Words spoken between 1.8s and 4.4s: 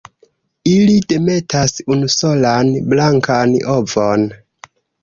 unusolan blankan ovon.